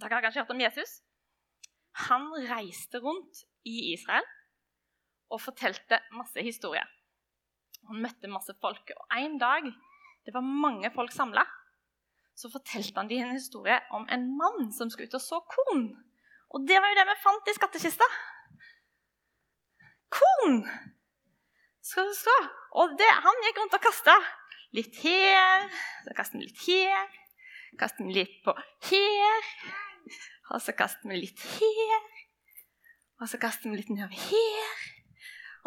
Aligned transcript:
Dere 0.00 0.16
har 0.16 0.24
kanskje 0.24 0.42
hørt 0.42 0.54
om 0.54 0.62
Jesus? 0.62 1.00
Han 2.08 2.30
reiste 2.48 3.00
rundt 3.02 3.44
i 3.68 3.92
Israel 3.92 4.26
og 5.30 5.42
fortalte 5.42 6.00
masse 6.16 6.42
historier. 6.42 6.86
Han 7.90 8.02
møtte 8.02 8.30
masse 8.30 8.54
folk. 8.62 8.92
Og 8.96 9.18
en 9.18 9.38
dag 9.40 9.66
det 10.26 10.34
var 10.34 10.44
mange 10.44 10.90
folk 10.94 11.12
samla, 11.12 11.44
så 12.36 12.50
fortalte 12.52 12.96
han 12.96 13.08
dem 13.10 13.24
en 13.24 13.36
historie 13.36 13.78
om 13.96 14.06
en 14.12 14.26
mann 14.38 14.72
som 14.72 14.90
skulle 14.90 15.08
ut 15.08 15.18
og 15.18 15.24
så 15.24 15.40
korn. 15.54 15.88
Og 16.50 16.66
det 16.68 16.80
var 16.80 16.92
jo 16.92 16.98
det 16.98 17.06
vi 17.08 17.16
fant 17.24 17.50
i 17.50 17.56
skattkista. 17.56 18.08
Korn! 20.10 20.62
Skal 21.90 22.08
du 22.10 22.14
se. 22.14 22.36
Og 22.80 22.96
det, 22.98 23.08
han 23.24 23.44
gikk 23.46 23.60
rundt 23.60 23.76
og 23.78 23.84
kasta 23.84 24.16
litt 24.76 25.00
her, 25.02 25.66
så 26.04 26.14
kastet 26.16 26.38
han 26.38 26.44
litt 26.44 26.64
her, 26.66 27.14
kastet 27.80 28.04
han 28.04 28.12
litt 28.14 28.36
på 28.44 28.54
her. 28.90 29.48
Og 30.50 30.62
så 30.62 30.74
kaster 30.76 31.10
vi 31.10 31.20
litt 31.20 31.42
her. 31.56 32.06
Og 33.20 33.28
så 33.30 33.40
kaster 33.40 33.70
vi 33.70 33.80
litt 33.80 33.90
nedover 33.92 34.16
her. 34.16 34.86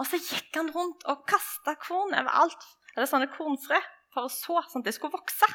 Og 0.01 0.07
så 0.09 0.17
gikk 0.17 0.55
han 0.57 0.71
rundt 0.73 1.05
og 1.09 1.25
kasta 1.29 1.75
korn 1.81 2.15
overalt. 2.17 2.65
Eller 2.95 3.09
sånne 3.09 3.29
kornfrø 3.33 3.79
for 4.13 4.27
å 4.27 4.31
så, 4.31 4.59
sånn 4.69 4.83
at 4.83 4.89
det 4.89 4.95
skulle 4.97 5.15
vokse. 5.15 5.49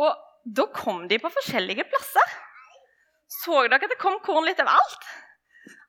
Og 0.00 0.54
da 0.56 0.66
kom 0.74 1.04
de 1.10 1.18
på 1.20 1.30
forskjellige 1.32 1.86
plasser. 1.90 2.36
Så 3.40 3.64
dere 3.66 3.78
at 3.78 3.92
det 3.92 4.00
kom 4.00 4.18
korn 4.24 4.46
litt 4.48 4.60
overalt? 4.62 5.06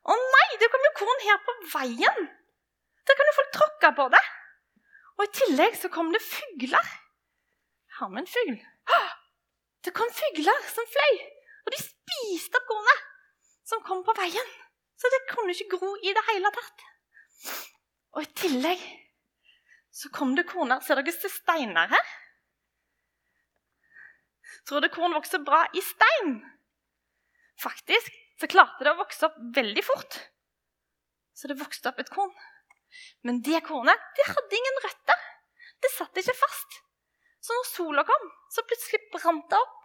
Å 0.02 0.14
nei, 0.18 0.46
det 0.60 0.70
kom 0.70 0.84
jo 0.86 0.94
korn 0.98 1.26
her 1.26 1.40
på 1.46 1.56
veien! 1.74 2.28
Der 3.02 3.18
kan 3.18 3.28
jo 3.28 3.34
folk 3.38 3.54
tråkke 3.56 3.90
på 3.98 4.06
det. 4.14 4.22
Og 5.18 5.24
i 5.26 5.32
tillegg 5.38 5.74
så 5.78 5.90
kom 5.92 6.12
det 6.14 6.22
fugler. 6.24 6.92
Har 7.98 8.12
vi 8.12 8.22
en 8.22 8.30
fugl? 8.30 8.60
Det 9.82 9.94
kom 9.96 10.10
fugler 10.14 10.66
som 10.70 10.86
fløy, 10.90 11.20
og 11.66 11.74
de 11.74 11.80
spiste 11.82 12.58
opp 12.58 12.68
kornet 12.70 13.06
som 13.66 13.82
kom 13.86 14.02
på 14.06 14.14
veien. 14.18 14.50
Så 14.98 15.10
det 15.10 15.24
kunne 15.32 15.54
ikke 15.54 15.78
gro 15.78 15.94
i 15.98 16.12
det 16.14 16.22
hele 16.28 16.50
tatt. 16.54 16.84
Og 18.14 18.22
i 18.22 18.32
tillegg 18.38 18.82
så 19.92 20.08
kom 20.14 20.36
det 20.36 20.46
korner 20.48 20.80
Ser 20.84 21.00
dere 21.00 21.12
steiner 21.12 21.90
her? 21.90 22.12
Tror 24.68 24.82
dere 24.82 24.94
korn 24.94 25.16
vokser 25.16 25.42
bra 25.42 25.64
i 25.74 25.82
stein? 25.82 26.36
Faktisk 27.60 28.14
så 28.40 28.48
klarte 28.50 28.86
det 28.86 28.92
å 28.94 29.00
vokse 29.00 29.26
opp 29.26 29.38
veldig 29.56 29.84
fort. 29.86 30.18
Så 31.34 31.50
det 31.50 31.58
vokste 31.58 31.90
opp 31.90 31.98
et 32.02 32.12
korn. 32.12 32.32
Men 33.26 33.40
det 33.42 33.64
kornet 33.66 33.98
det 34.18 34.28
hadde 34.28 34.58
ingen 34.58 34.80
røtter. 34.84 35.26
Det 35.82 35.90
satt 35.90 36.22
ikke 36.22 36.36
fast. 36.38 36.61
Så 37.42 37.54
når 37.56 37.68
sola 37.68 38.04
kom, 38.06 38.26
så 38.54 38.62
plutselig 38.66 39.00
brant 39.10 39.48
det 39.50 39.58
opp. 39.58 39.78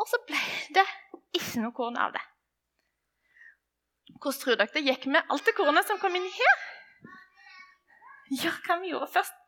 Og 0.00 0.08
så 0.08 0.20
ble 0.24 0.40
det 0.72 0.86
ikke 1.36 1.60
noe 1.60 1.76
korn 1.76 1.98
av 2.00 2.14
det. 2.14 2.22
Hvordan 4.22 4.38
tror 4.40 4.56
dere 4.56 4.72
det 4.72 4.84
gikk 4.86 5.08
med 5.12 5.28
alt 5.34 5.44
det 5.44 5.54
kornet 5.56 5.88
som 5.88 6.00
kom 6.00 6.16
inn 6.16 6.28
her? 6.32 6.64
Gjør 8.32 8.58
hva 8.64 8.78
vi 8.80 8.92
gjorde 8.92 9.10
først? 9.12 9.38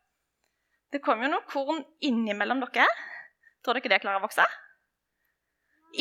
Det 0.92 1.00
kom 1.02 1.22
jo 1.24 1.30
noe 1.32 1.46
korn 1.48 1.80
innimellom 2.04 2.60
dere. 2.66 2.88
Tror 3.64 3.78
dere 3.78 3.94
det 3.94 4.02
klarer 4.02 4.20
å 4.20 4.26
vokse? 4.26 4.44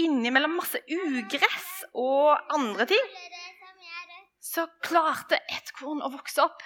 Innimellom 0.04 0.58
masse 0.58 0.82
ugress 0.92 1.70
og 1.94 2.34
andre 2.58 2.90
ting. 2.90 3.12
Så 4.44 4.66
klarte 4.84 5.40
et 5.48 5.72
korn 5.78 6.04
å 6.04 6.12
vokse 6.14 6.44
opp. 6.44 6.66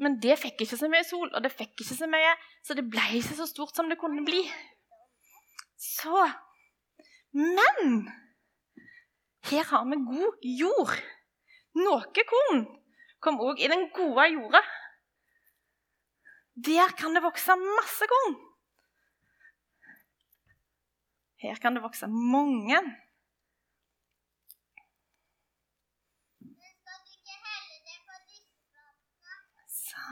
Men 0.00 0.16
det 0.22 0.38
fikk 0.40 0.64
ikke 0.64 0.78
så 0.78 0.88
mye 0.90 1.04
sol, 1.06 1.28
og 1.28 1.42
det 1.44 1.52
fikk 1.52 1.82
ikke 1.84 1.96
så 1.98 2.08
mye, 2.10 2.32
så 2.64 2.74
det 2.78 2.86
ble 2.90 3.04
ikke 3.18 3.36
så 3.38 3.46
stort 3.48 3.76
som 3.76 3.90
det 3.90 4.00
kunne 4.00 4.24
bli. 4.26 4.42
Så 5.82 6.30
Men 7.32 8.08
her 9.48 9.64
har 9.64 9.84
vi 9.88 9.98
god 10.06 10.46
jord. 10.60 10.94
Noe 11.74 12.24
korn 12.28 12.64
kom 13.24 13.40
òg 13.40 13.60
i 13.62 13.70
den 13.70 13.88
gode 13.94 14.26
jorda. 14.34 14.60
Der 16.68 16.92
kan 16.98 17.16
det 17.16 17.22
vokse 17.24 17.56
masse 17.56 18.06
korn. 18.10 18.36
Her 21.42 21.56
kan 21.62 21.74
det 21.74 21.82
vokse 21.82 22.06
mange. 22.06 22.78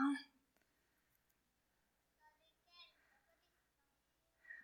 Sånn. 0.00 0.19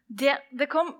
Det, 0.07 0.37
det, 0.55 0.69
kom, 0.71 0.93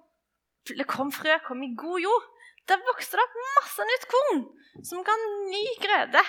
det 0.67 0.87
kom 0.91 1.13
frø, 1.15 1.39
kom 1.47 1.63
i 1.63 1.75
god 1.79 2.03
jord. 2.03 2.27
Der 2.67 2.83
vokste 2.89 3.19
det 3.19 3.23
opp 3.23 3.37
masse 3.61 3.87
nytt 3.87 4.09
korn 4.11 4.43
som 4.85 5.05
ga 5.07 5.15
ny 5.47 5.63
grøde. 5.83 6.23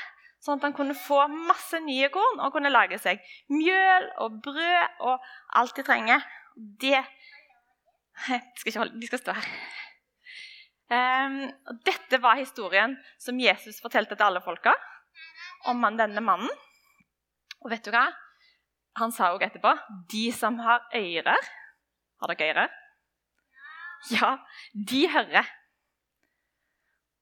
Sånn 0.44 0.60
at 0.60 0.68
han 0.68 0.76
kunne 0.78 0.96
få 0.96 1.24
masse 1.34 1.80
nye 1.84 2.12
korn 2.14 2.44
og 2.46 2.54
kunne 2.54 2.72
lage 2.72 3.00
seg 3.02 3.24
mjøl 3.52 4.06
og 4.24 4.38
brød 4.46 5.02
og 5.10 5.26
alt 5.60 5.80
de 5.80 5.86
trenger. 5.88 6.28
Det 6.56 7.02
de 8.18 8.38
skal, 8.62 8.70
ikke 8.70 8.82
holde, 8.82 9.00
de 9.02 9.10
skal 9.10 9.22
stå 9.22 9.36
her. 9.38 9.50
Um, 10.88 11.42
dette 11.86 12.22
var 12.24 12.40
historien 12.40 12.96
som 13.20 13.40
Jesus 13.42 13.82
fortalte 13.84 14.16
til 14.16 14.30
alle 14.30 14.42
folka 14.46 14.72
om 15.68 15.84
denne 16.00 16.24
mannen. 16.24 16.50
Og 17.68 17.74
vet 17.74 17.84
du 17.84 17.92
hva? 17.92 18.06
Han 18.96 19.12
sa 19.12 19.34
òg 19.36 19.44
etterpå 19.44 19.74
de 20.10 20.30
som 20.32 20.56
har 20.64 20.86
ører 20.96 21.50
Har 22.18 22.32
dere 22.32 22.54
ører? 22.54 22.76
Ja, 24.14 24.30
de 24.72 25.02
hører. 25.12 25.50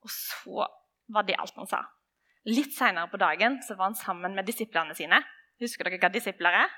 Og 0.06 0.12
så 0.14 0.68
var 1.10 1.26
det 1.26 1.38
alt 1.40 1.58
han 1.58 1.70
sa. 1.72 1.82
Litt 2.46 2.76
seinere 2.78 3.10
på 3.10 3.18
dagen 3.18 3.58
så 3.66 3.74
var 3.74 3.90
han 3.90 3.98
sammen 3.98 4.36
med 4.38 4.46
disiplene 4.46 4.94
sine. 4.96 5.18
Husker 5.64 5.90
dere 5.90 5.98
hva 6.04 6.12
disipler 6.14 6.60
er? 6.62 6.76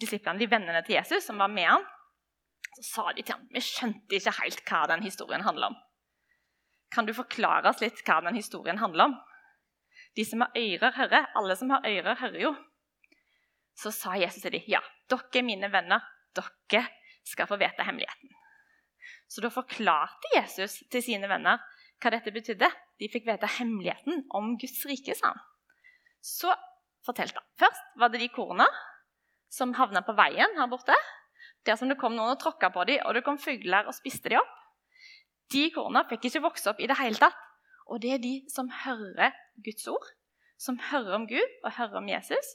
Disiplene, 0.00 0.40
de 0.40 0.48
Vennene 0.48 0.80
til 0.86 0.96
Jesus 0.96 1.28
som 1.28 1.42
var 1.42 1.52
med 1.52 1.68
han. 1.68 1.84
Så 2.78 2.86
sa 2.88 3.06
de 3.12 3.22
til 3.22 3.36
ham 3.36 3.44
vi 3.52 3.62
skjønte 3.62 4.16
ikke 4.16 4.34
helt 4.40 4.64
hva 4.70 4.80
den 4.94 5.04
historien 5.04 5.44
handler 5.44 5.74
om. 5.74 5.78
Kan 6.94 7.06
du 7.06 7.12
forklare 7.14 7.68
oss 7.68 7.84
litt 7.84 8.00
hva 8.06 8.22
den 8.24 8.40
historien 8.40 8.80
handler 8.80 9.10
om? 9.10 9.18
De 10.14 10.24
som 10.26 10.44
har 10.44 10.54
ører, 10.58 10.94
hører. 10.94 11.26
Alle 11.34 11.56
som 11.58 11.70
har 11.74 11.86
ører, 11.88 12.14
hører 12.20 12.40
jo. 12.42 12.54
Så 13.74 13.90
sa 13.94 14.14
Jesus 14.18 14.42
til 14.44 14.54
dem, 14.54 14.66
ja, 14.70 14.80
dere 15.10 15.40
er 15.40 15.46
mine 15.46 15.70
venner. 15.72 16.04
Dere 16.34 16.84
skal 17.26 17.48
få 17.50 17.58
vite 17.58 17.86
hemmeligheten. 17.86 18.30
Så 19.28 19.42
da 19.42 19.50
forklarte 19.50 20.30
Jesus 20.36 20.82
til 20.92 21.02
sine 21.02 21.28
venner 21.30 21.62
hva 22.02 22.12
dette 22.12 22.32
betydde. 22.34 22.68
De 23.00 23.08
fikk 23.10 23.26
vite 23.26 23.48
hemmeligheten 23.58 24.26
om 24.36 24.54
Guds 24.60 24.84
rike, 24.86 25.16
sa 25.18 25.32
han. 25.32 25.42
Så 26.22 26.52
fortalte 27.06 27.40
han. 27.40 27.48
Først 27.60 27.96
var 28.00 28.12
det 28.12 28.22
de 28.22 28.30
korna 28.32 28.68
som 29.52 29.74
havna 29.78 30.04
på 30.06 30.14
veien 30.18 30.58
her 30.58 30.70
borte. 30.70 30.96
Der 31.64 31.78
som 31.80 31.88
det 31.88 31.98
kom 32.00 32.14
noen 32.16 32.34
og 32.34 32.40
tråkka 32.42 32.70
på 32.74 32.84
dem, 32.88 33.00
og 33.06 33.16
det 33.16 33.24
kom 33.24 33.40
fugler 33.40 33.88
og 33.88 33.96
spiste 33.96 34.30
dem 34.32 34.42
opp. 34.42 34.54
De 35.52 35.68
korna 35.74 36.04
fikk 36.08 36.28
ikke 36.28 36.44
vokse 36.44 36.70
opp 36.72 36.80
i 36.80 36.88
det 36.90 36.96
hele 37.00 37.20
tatt. 37.20 37.36
Og 37.90 38.00
det 38.02 38.14
er 38.14 38.22
de 38.22 38.34
som 38.52 38.70
hører 38.84 39.34
Guds 39.64 39.86
ord, 39.92 40.06
som 40.60 40.78
hører 40.90 41.18
om 41.18 41.26
Gud 41.28 41.56
og 41.64 41.74
hører 41.76 42.00
om 42.00 42.08
Jesus, 42.08 42.54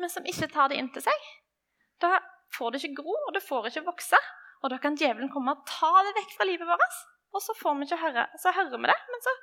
men 0.00 0.10
som 0.10 0.26
ikke 0.26 0.50
tar 0.50 0.70
det 0.70 0.78
inn 0.80 0.90
til 0.94 1.04
seg. 1.04 1.28
Da 2.02 2.18
får 2.56 2.74
det 2.74 2.82
ikke 2.82 3.02
gro, 3.02 3.14
og 3.28 3.34
det 3.36 3.44
får 3.46 3.70
ikke 3.70 3.86
vokse. 3.86 4.18
Og 4.64 4.72
da 4.72 4.78
kan 4.82 4.96
djevelen 4.98 5.30
komme 5.32 5.54
og 5.54 5.66
ta 5.68 5.90
det 6.06 6.14
vekk 6.18 6.32
fra 6.38 6.48
livet 6.48 6.68
vårt. 6.68 6.98
Og 7.34 7.42
så 7.42 7.54
får 7.58 7.76
vi 7.78 7.86
ikke 7.88 8.00
høre, 8.02 8.26
så 8.40 8.54
hører 8.54 8.80
vi 8.80 8.90
det, 8.90 8.98
men 9.12 9.22
så 9.22 9.34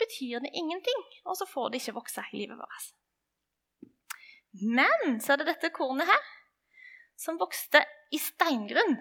betyr 0.00 0.42
det 0.44 0.52
ingenting. 0.56 1.06
Og 1.26 1.38
så 1.38 1.46
får 1.50 1.70
det 1.70 1.82
ikke 1.82 1.96
vokse 1.98 2.24
i 2.32 2.42
livet 2.42 2.58
vårt. 2.58 2.90
Men 4.78 5.20
så 5.22 5.34
er 5.34 5.42
det 5.42 5.50
dette 5.52 5.72
kornet 5.74 6.10
her, 6.10 6.28
som 7.18 7.38
vokste 7.38 7.82
i 8.10 8.18
steingrunn. 8.18 8.96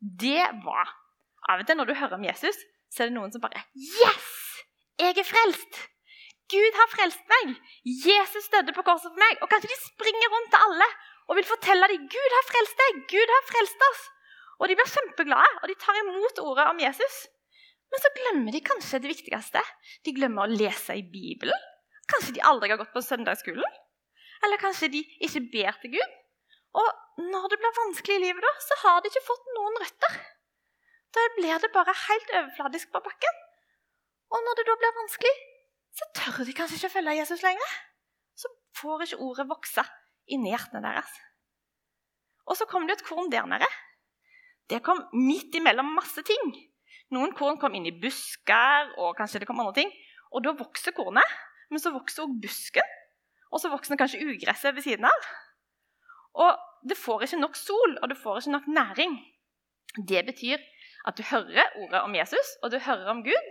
Det 0.00 0.42
var 0.64 1.00
Av 1.44 1.60
og 1.60 1.66
til 1.68 1.76
når 1.76 1.90
du 1.90 1.98
hører 1.98 2.16
om 2.16 2.22
Jesus, 2.24 2.56
så 2.94 3.02
er 3.02 3.10
det 3.10 3.16
noen 3.16 3.32
som 3.34 3.42
bare 3.42 3.64
Yes! 3.74 4.30
Jeg 5.02 5.18
er 5.18 5.26
frelst! 5.26 5.80
Gud 6.52 6.76
har 6.78 6.90
frelst 6.92 7.24
meg! 7.32 7.54
Jesus 7.82 8.46
døde 8.52 8.74
på 8.76 8.84
korset 8.86 9.10
for 9.10 9.18
meg. 9.18 9.40
Og 9.42 9.50
kanskje 9.50 9.72
de 9.72 9.78
springer 9.82 10.30
rundt 10.30 10.52
til 10.54 10.66
alle 10.68 10.88
og 11.24 11.38
vil 11.38 11.48
fortelle 11.48 11.88
dem 11.90 12.04
Gud 12.12 12.36
har 12.38 12.46
frelst 12.50 12.82
deg! 12.82 13.00
Gud 13.10 13.32
har 13.34 13.46
frelst 13.50 13.86
oss! 13.90 14.02
Og 14.62 14.70
de 14.70 14.76
blir 14.78 14.86
kjempeglade, 14.86 15.54
og 15.64 15.70
de 15.70 15.74
tar 15.82 15.96
imot 15.98 16.38
ordet 16.44 16.68
om 16.70 16.78
Jesus. 16.78 17.16
Men 17.90 18.02
så 18.02 18.10
glemmer 18.14 18.54
de 18.54 18.60
kanskje 18.62 19.00
det 19.02 19.10
viktigste. 19.10 19.62
De 20.06 20.14
glemmer 20.14 20.44
å 20.44 20.54
lese 20.54 20.94
i 20.94 21.02
Bibelen. 21.02 21.66
Kanskje 22.10 22.36
de 22.36 22.44
aldri 22.46 22.70
har 22.70 22.78
gått 22.78 22.94
på 22.94 23.02
søndagsskolen. 23.02 23.80
Eller 24.46 24.62
kanskje 24.62 24.92
de 24.92 25.02
ikke 25.26 25.42
ber 25.50 25.80
til 25.82 25.96
Gud. 25.96 26.14
Og 26.78 27.26
når 27.32 27.50
det 27.50 27.58
blir 27.62 27.76
vanskelig 27.80 28.16
i 28.18 28.24
livet, 28.28 28.46
da, 28.46 28.54
så 28.62 28.78
har 28.84 29.02
de 29.02 29.10
ikke 29.10 29.26
fått 29.26 29.52
noen 29.56 29.82
røtter. 29.82 30.16
Da 31.14 31.24
blir 31.36 31.58
det 31.62 31.70
bare 31.74 31.94
helt 32.08 32.30
overfladisk 32.38 32.90
på 32.92 33.02
bakken. 33.04 33.42
Og 34.34 34.42
når 34.44 34.58
det 34.58 34.66
da 34.68 34.74
blir 34.80 34.96
vanskelig, 35.00 35.34
så 35.94 36.08
tør 36.18 36.44
de 36.46 36.56
kanskje 36.58 36.80
ikke 36.80 36.94
følge 36.96 37.18
Jesus 37.20 37.44
lenger. 37.46 37.74
Så 38.34 38.50
får 38.80 39.06
ikke 39.06 39.20
ordet 39.26 39.48
vokse 39.48 39.84
inni 40.34 40.50
hjertene 40.50 40.82
deres. 40.82 41.12
Og 42.50 42.58
så 42.58 42.66
kom 42.68 42.88
det 42.88 42.98
et 42.98 43.06
korn 43.06 43.30
der 43.32 43.46
nede. 43.46 43.68
det 44.70 44.82
kom 44.82 45.00
midt 45.12 45.54
imellom 45.54 45.94
masse 45.94 46.22
ting. 46.24 46.54
Noen 47.12 47.34
korn 47.36 47.58
kom 47.60 47.74
inn 47.76 47.86
i 47.86 47.98
busker, 48.00 48.94
og 48.98 49.16
kanskje 49.18 49.42
det 49.42 49.48
kom 49.48 49.60
andre 49.60 49.76
ting. 49.76 49.90
Og 50.32 50.42
da 50.44 50.54
vokser 50.56 50.94
kornet, 50.96 51.34
men 51.70 51.80
så 51.80 51.92
vokser 51.92 52.24
også 52.24 52.40
busken. 52.42 52.94
Og 53.52 53.60
så 53.60 53.70
vokser 53.70 54.00
kanskje 54.00 54.24
ugresset 54.24 54.74
ved 54.74 54.82
siden 54.82 55.04
av. 55.04 55.28
Og 56.34 56.88
det 56.88 56.96
får 56.98 57.26
ikke 57.26 57.42
nok 57.42 57.56
sol, 57.56 57.98
og 58.02 58.08
det 58.10 58.18
får 58.18 58.40
ikke 58.40 58.54
nok 58.56 58.70
næring. 58.78 59.18
Det 60.08 60.24
betyr 60.26 60.64
at 61.04 61.18
du 61.18 61.24
hører 61.28 61.76
ordet 61.82 62.00
om 62.02 62.14
Jesus, 62.16 62.56
og 62.62 62.72
du 62.72 62.78
hører 62.80 63.10
om 63.12 63.22
Gud. 63.24 63.50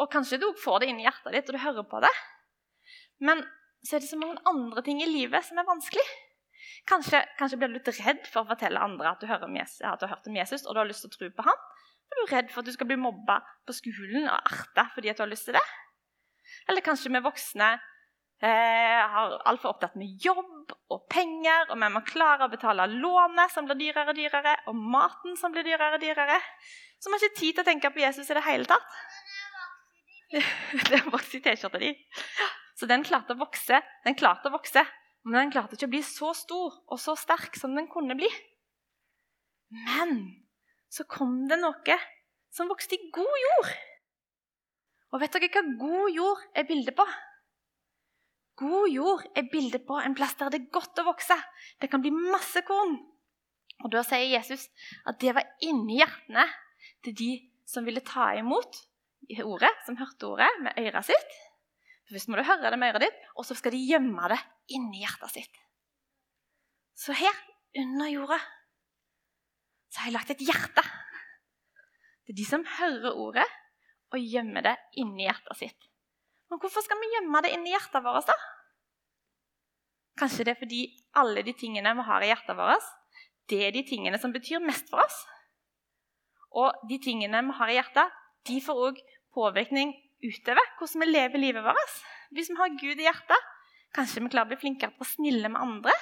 Og 0.00 0.10
kanskje 0.12 0.38
du 0.40 0.48
får 0.62 0.82
det 0.82 0.90
inn 0.90 1.00
i 1.02 1.06
hjertet 1.06 1.34
ditt, 1.34 1.50
og 1.50 1.56
du 1.56 1.62
hører 1.64 1.86
på 1.90 2.00
det. 2.04 2.12
Men 3.20 3.42
så 3.86 3.96
er 3.96 4.04
det 4.04 4.10
så 4.10 4.18
mange 4.20 4.40
andre 4.48 4.84
ting 4.86 5.00
i 5.02 5.08
livet 5.08 5.44
som 5.44 5.58
er 5.60 5.68
vanskelig. 5.68 6.04
Kanskje, 6.88 7.20
kanskje 7.38 7.58
blir 7.60 7.72
du 7.72 7.78
litt 7.78 7.92
redd 8.00 8.24
for 8.28 8.42
å 8.42 8.50
fortelle 8.50 8.80
andre 8.80 9.12
at 9.12 9.22
du, 9.22 9.28
Jesus, 9.28 9.80
at 9.84 10.00
du, 10.00 10.06
har 10.06 10.14
hørt 10.14 10.28
om 10.28 10.36
Jesus 10.36 10.64
og 10.66 10.74
du 10.74 10.80
har 10.82 10.88
lyst 10.88 11.04
til 11.04 11.12
å 11.12 11.16
tro 11.16 11.30
på 11.36 11.46
ham. 11.48 11.62
Er 12.10 12.18
du 12.18 12.32
redd 12.32 12.50
for 12.52 12.62
at 12.62 12.68
du 12.68 12.74
skal 12.74 12.88
bli 12.90 12.98
mobba 13.00 13.38
på 13.68 13.76
skolen 13.76 14.26
og 14.26 14.36
erta 14.38 14.88
fordi 14.94 15.12
du 15.12 15.22
har 15.22 15.30
lyst 15.30 15.48
til 15.48 15.56
det? 15.56 15.64
Eller 16.68 16.84
kanskje 16.84 17.12
vi 17.12 17.22
voksne 17.24 17.74
eh, 18.44 19.00
har 19.14 19.36
altfor 19.48 19.74
opptatt 19.74 19.96
med 20.00 20.20
jobb 20.24 20.74
og 20.90 21.06
penger, 21.12 21.70
og 21.70 21.80
vi 21.80 21.90
må 21.94 22.02
klare 22.06 22.46
å 22.46 22.52
betale 22.52 22.88
lånet 22.90 23.52
som 23.54 23.68
blir 23.68 23.78
dyrere 23.80 24.12
og 24.12 24.18
dyrere, 24.18 24.56
og 24.70 24.78
maten 24.96 25.36
som 25.40 25.54
blir 25.54 25.66
dyrere 25.66 25.98
og 25.98 26.04
dyrere. 26.04 26.38
Så 27.00 27.08
vi 27.08 27.16
har 27.16 27.24
ikke 27.24 27.40
tid 27.40 27.54
til 27.56 27.64
å 27.64 27.68
tenke 27.70 27.92
på 27.94 28.02
Jesus 28.02 28.30
i 28.30 28.36
det 28.36 28.46
hele 28.46 28.68
tatt. 28.68 28.96
Den 30.92 31.10
vokste 31.10 31.40
i 31.40 31.44
T-skjorta 31.44 31.80
di. 31.82 31.94
Så 32.78 32.86
den 32.88 33.02
klarte 33.04 33.34
å 33.34 33.40
vokse. 33.40 33.80
Den 34.06 34.16
klarte 34.16 34.48
å 34.48 34.54
vokse, 34.54 34.80
men 35.26 35.36
den 35.36 35.50
klarte 35.52 35.76
ikke 35.76 35.88
å 35.90 35.92
bli 35.92 36.00
så 36.06 36.30
stor 36.32 36.78
og 36.88 37.00
så 37.02 37.12
sterk 37.18 37.58
som 37.60 37.74
den 37.76 37.90
kunne 37.92 38.16
bli. 38.16 38.30
Men 39.84 40.14
så 40.88 41.04
kom 41.04 41.42
det 41.50 41.58
noe 41.60 41.98
som 42.54 42.70
vokste 42.70 42.96
i 42.96 43.10
god 43.12 43.36
jord. 43.44 43.74
Og 45.10 45.20
vet 45.20 45.36
dere 45.36 45.50
hva 45.52 45.62
god 45.82 46.16
jord 46.16 46.46
er 46.56 46.66
bildet 46.70 46.96
på? 46.96 47.04
God 48.60 48.90
jord 48.92 49.24
er 49.36 49.48
bildet 49.48 49.86
på 49.88 49.96
en 50.00 50.14
plass 50.16 50.36
der 50.36 50.52
det 50.52 50.60
er 50.60 50.72
godt 50.74 51.00
å 51.00 51.06
vokse. 51.06 51.36
Det 51.80 51.88
kan 51.90 52.02
bli 52.04 52.12
masse 52.12 52.60
korn. 52.68 52.98
Og 53.80 53.88
Da 53.92 54.02
sier 54.04 54.28
Jesus 54.28 54.66
at 55.08 55.20
det 55.22 55.32
var 55.36 55.48
inni 55.64 56.00
hjertene 56.00 56.44
til 57.04 57.16
de 57.16 57.30
som 57.68 57.86
ville 57.86 58.04
ta 58.04 58.32
imot 58.36 58.82
ordet, 59.44 59.70
som 59.86 59.96
hørte 59.96 60.28
ordet 60.28 60.50
med 60.64 60.76
øret 60.80 61.08
sitt. 61.08 61.36
Først 62.10 62.28
må 62.28 62.36
du 62.36 62.44
høre 62.44 62.72
det 62.72 62.78
med 62.80 62.92
øret 62.92 63.06
ditt, 63.06 63.18
og 63.38 63.46
så 63.46 63.54
skal 63.56 63.72
de 63.72 63.80
gjemme 63.86 64.30
det 64.32 64.40
inni 64.74 65.04
hjertet 65.04 65.36
sitt. 65.36 65.60
Så 66.98 67.14
her, 67.16 67.36
under 67.78 68.10
jorda, 68.10 68.40
så 69.90 70.02
har 70.02 70.10
jeg 70.10 70.16
lagt 70.16 70.32
et 70.34 70.42
hjerte. 70.44 70.84
Det 72.26 72.34
er 72.34 72.40
de 72.42 72.48
som 72.48 72.66
hører 72.78 73.14
ordet 73.14 73.46
og 74.10 74.18
gjemmer 74.20 74.66
det 74.66 74.74
inni 75.00 75.28
hjertet 75.28 75.60
sitt. 75.62 75.89
Men 76.50 76.58
hvorfor 76.58 76.82
skal 76.84 76.98
vi 76.98 77.12
gjemme 77.14 77.42
det 77.44 77.52
inni 77.54 77.70
hjertet 77.70 78.02
vårt, 78.04 78.26
da? 78.26 78.36
Kanskje 80.20 80.44
det 80.44 80.54
er 80.54 80.60
fordi 80.60 80.80
alle 81.20 81.44
de 81.46 81.54
tingene 81.56 81.94
vi 81.96 82.06
har 82.08 82.24
i 82.24 82.30
hjertet 82.32 82.58
vårt, 82.58 82.88
det 83.50 83.60
er 83.66 83.74
de 83.74 83.84
tingene 83.86 84.18
som 84.20 84.34
betyr 84.34 84.62
mest 84.62 84.90
for 84.90 85.02
oss. 85.04 85.20
Og 86.58 86.82
de 86.90 86.98
tingene 87.02 87.42
vi 87.46 87.56
har 87.60 87.70
i 87.70 87.78
hjertet, 87.78 88.16
de 88.50 88.58
får 88.64 88.82
òg 88.88 89.00
påvirkning 89.34 89.94
utover 90.26 90.74
hvordan 90.78 91.04
vi 91.04 91.08
lever 91.10 91.44
livet 91.44 91.64
vårt. 91.64 91.96
Hvis 92.34 92.50
vi 92.50 92.58
har 92.58 92.74
Gud 92.82 92.98
i 92.98 93.06
hjertet, 93.06 93.46
kanskje 93.94 94.22
vi 94.22 94.32
klarer 94.32 94.50
å 94.50 94.52
bli 94.52 94.60
flinkere 94.60 94.94
til 94.94 95.06
å 95.06 95.10
snille 95.12 95.50
med 95.50 95.62
andre 95.62 95.94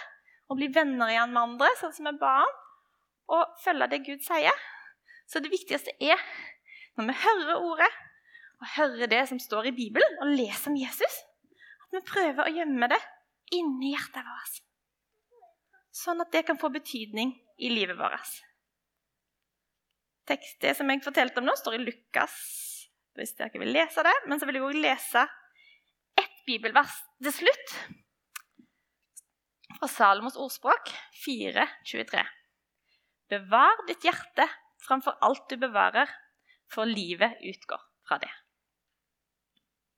og 0.48 0.56
bli 0.56 0.70
venner 0.72 1.12
igjen 1.12 1.32
med 1.34 1.42
andre, 1.42 1.68
sånn 1.76 1.92
som 1.92 2.08
vi 2.08 2.14
ba 2.20 2.38
om, 2.46 2.52
og 3.36 3.56
følge 3.60 3.90
det 3.92 4.04
Gud 4.06 4.22
sier. 4.24 4.62
Så 5.28 5.42
det 5.44 5.52
viktigste 5.52 5.92
er, 6.00 6.22
når 6.96 7.10
vi 7.10 7.16
hører 7.20 7.64
ordet 7.68 7.90
og 8.58 8.72
hører 8.74 9.10
det 9.10 9.22
som 9.30 9.40
står 9.42 9.70
i 9.70 9.76
Bibelen, 9.76 10.18
og 10.22 10.34
leser 10.34 10.72
om 10.72 10.78
Jesus, 10.78 11.20
at 11.88 11.98
vi 11.98 12.04
prøver 12.06 12.44
å 12.44 12.54
gjemme 12.54 12.90
det 12.90 13.00
inni 13.54 13.92
hjertet 13.94 14.26
vårt. 14.26 14.60
Sånn 15.94 16.20
at 16.22 16.32
det 16.34 16.44
kan 16.46 16.58
få 16.60 16.70
betydning 16.74 17.32
i 17.58 17.70
livet 17.72 17.98
vårt. 17.98 18.34
Det 20.28 20.74
som 20.76 20.90
jeg 20.90 21.04
fortalte 21.04 21.40
om 21.40 21.48
nå, 21.48 21.54
står 21.56 21.78
i 21.78 21.84
Lukas 21.86 22.34
hvis 23.18 23.34
dere 23.38 23.58
vil 23.58 23.72
lese 23.74 24.04
det. 24.06 24.14
Men 24.30 24.38
så 24.38 24.46
vil 24.46 24.58
jeg 24.58 24.66
også 24.66 24.82
lese 24.84 25.24
ett 26.22 26.42
bibelvers 26.46 26.94
til 27.24 27.34
slutt. 27.40 27.74
Fra 29.78 29.88
Salomos 29.90 30.38
ordspråk 30.38 30.90
4.23. 31.24 32.22
Bevar 33.28 33.84
ditt 33.88 34.06
hjerte 34.06 34.46
framfor 34.86 35.18
alt 35.24 35.50
du 35.50 35.58
bevarer, 35.60 36.08
for 36.70 36.88
livet 36.88 37.40
utgår 37.48 37.82
fra 38.06 38.20
det. 38.22 38.30